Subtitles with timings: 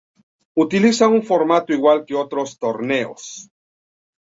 [0.63, 3.23] Utiliza un formato igual que otros torneos.